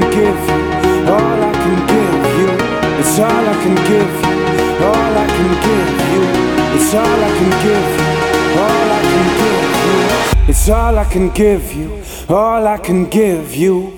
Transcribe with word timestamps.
can 0.00 0.10
give 0.10 0.40
you, 0.48 1.12
all 1.12 1.42
I 1.42 1.52
can 1.62 1.78
give 1.92 2.22
you. 2.38 2.50
It's 3.00 3.18
all 3.18 3.48
I 3.48 3.54
can 3.62 3.74
give 3.90 4.14
you, 4.26 4.86
all 4.86 5.14
I 5.16 5.26
can 5.26 5.50
give 5.66 5.90
you. 6.12 6.22
It's 6.76 6.94
all 6.94 7.24
I 7.24 7.30
can 7.38 7.50
give 7.66 7.88
you, 7.98 8.10
all 8.62 8.88
I 8.90 9.00
can 9.10 9.28
give 9.40 9.68
you. 9.86 10.48
It's 10.48 10.68
all 10.68 10.98
I 10.98 11.04
can 11.04 11.28
give 11.30 11.72
you, 11.72 12.02
all 12.28 12.66
I 12.66 12.78
can 12.78 13.08
give 13.08 13.54
you. 13.56 13.97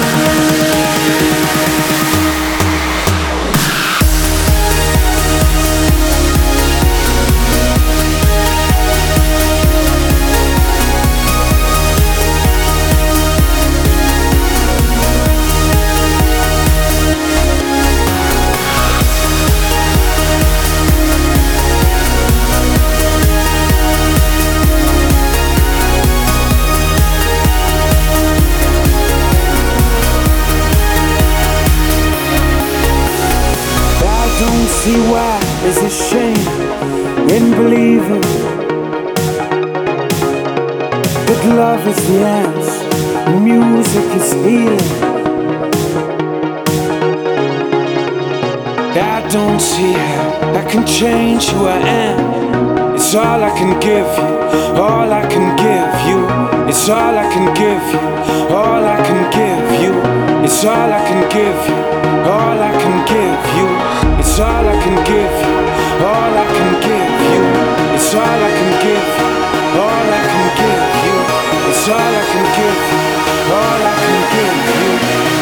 Change 51.01 51.49
who 51.49 51.65
I 51.65 51.79
am. 52.05 52.93
It's 52.93 53.15
all 53.15 53.41
I 53.41 53.49
can 53.57 53.73
give 53.79 54.11
you, 54.21 54.29
all 54.85 55.09
I 55.21 55.23
can 55.33 55.47
give 55.65 55.93
you. 56.09 56.19
It's 56.69 56.87
all 56.89 57.17
I 57.23 57.25
can 57.33 57.47
give 57.57 57.85
you, 57.93 58.05
all 58.53 58.83
I 58.85 58.97
can 59.07 59.21
give 59.33 59.69
you. 59.81 59.93
It's 60.45 60.63
all 60.63 60.91
I 60.99 61.01
can 61.09 61.21
give 61.37 61.59
you, 61.69 61.79
all 62.35 62.59
I 62.69 62.71
can 62.81 62.97
give 63.13 63.43
you. 63.57 63.67
It's 64.21 64.37
all 64.45 64.65
I 64.73 64.77
can 64.83 64.97
give 65.09 65.35
you, 65.41 65.57
all 66.05 66.33
I 66.43 66.45
can 66.55 66.71
give 66.85 67.13
you. 67.33 67.43
It's 67.97 68.13
all 68.13 68.41
I 68.47 68.51
can 68.57 68.71
give 68.85 69.09
you, 69.17 69.81
all 69.81 70.07
I 70.17 70.21
can 70.31 70.47
give 70.61 70.85
you. 71.05 71.17
It's 71.71 71.85
all 71.97 72.13
I 72.21 72.23
can 72.31 72.45
give 72.57 72.81
you, 72.91 73.01
all 73.57 73.81
I 73.89 73.93
can 74.05 74.19
give 74.35 74.59
you. 74.77 74.91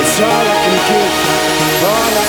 It's 0.03 0.19
all 0.23 0.45
I 0.53 0.57
can 0.63 0.77
give 0.87 1.39
all 1.83 2.15
I 2.23 2.28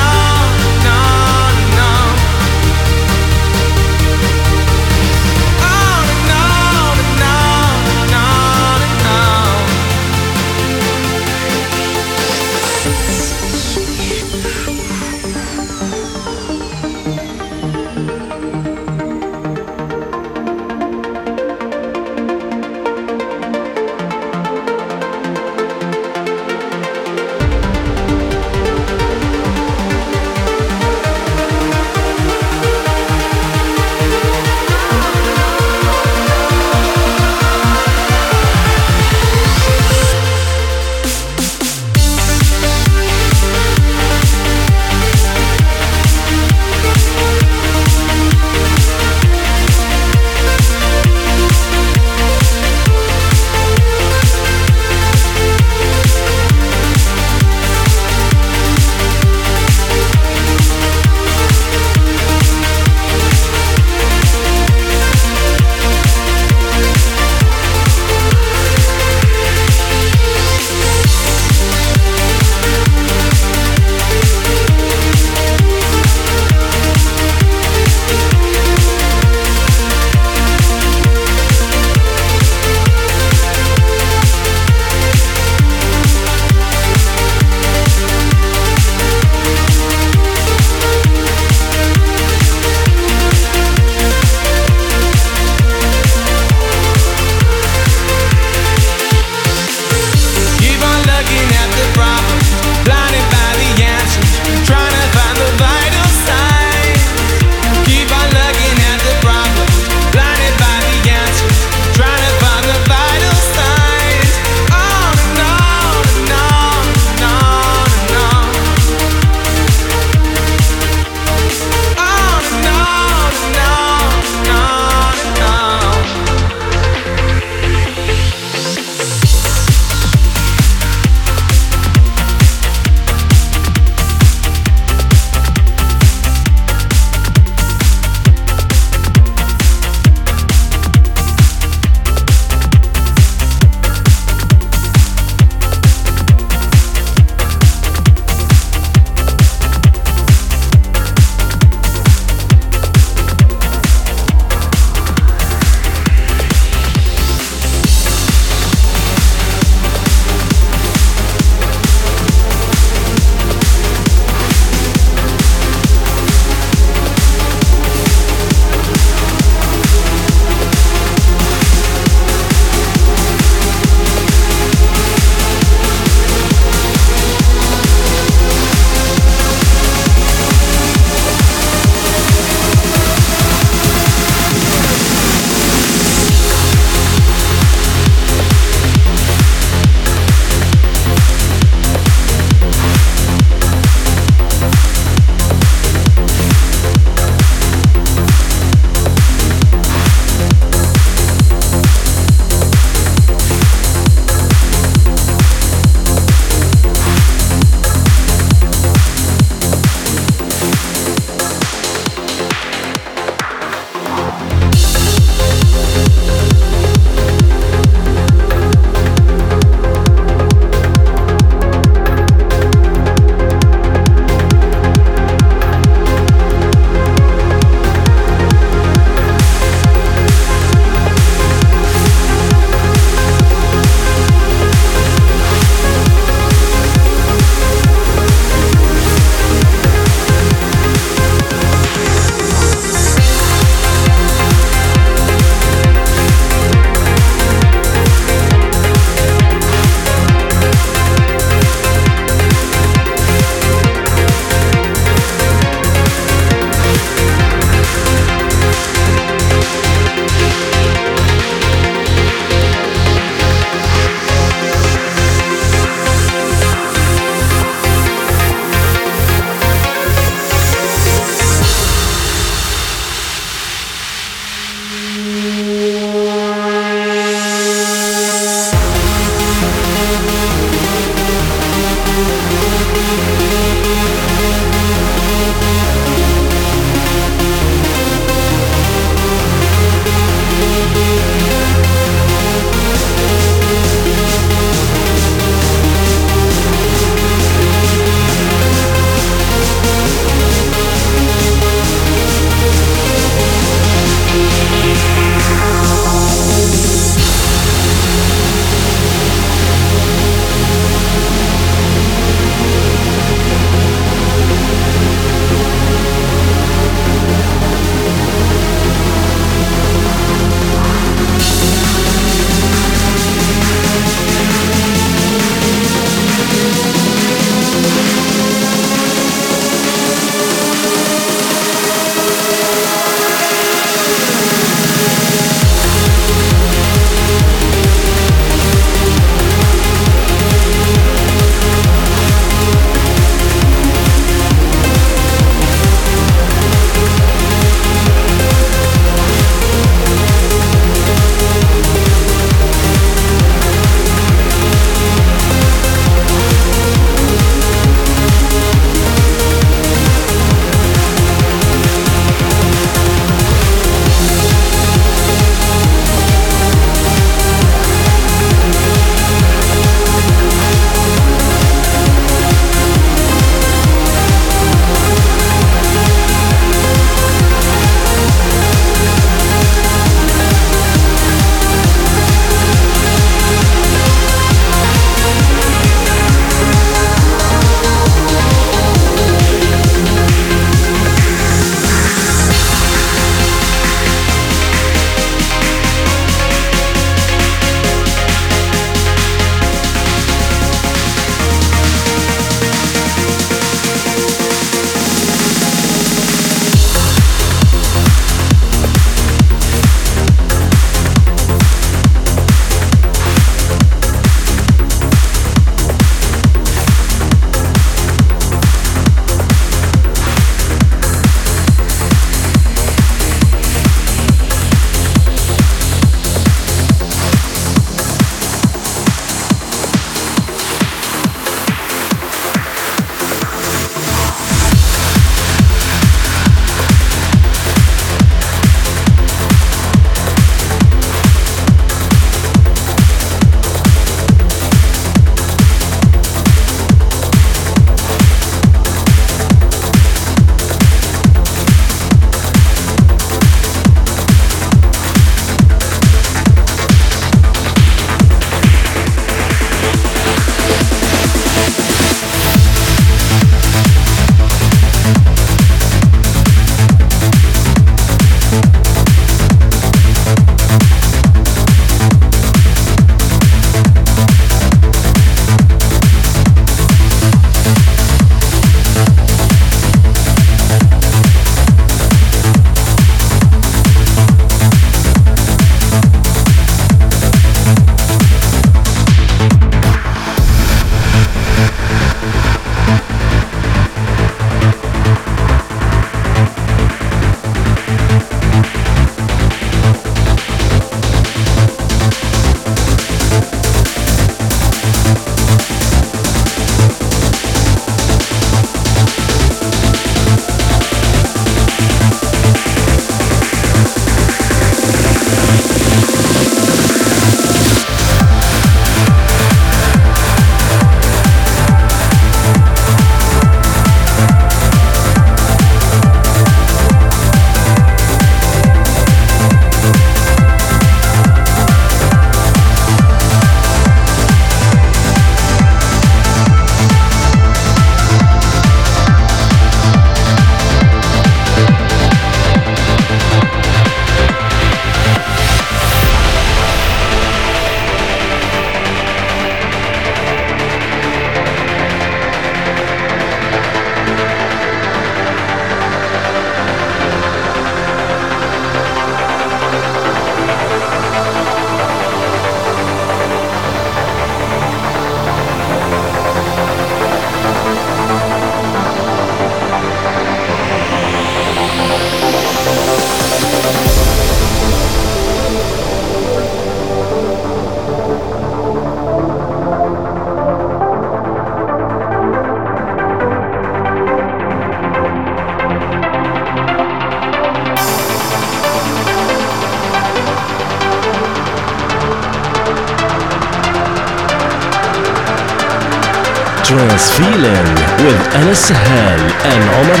With 598.28 598.36
Anas 598.36 598.58
Sahel 598.66 599.20
and 599.44 599.62
Omar 599.86 600.00